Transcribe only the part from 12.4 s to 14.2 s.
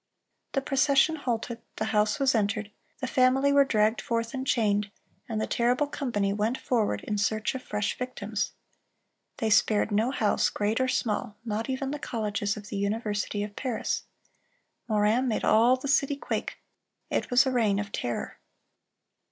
of the University of Paris....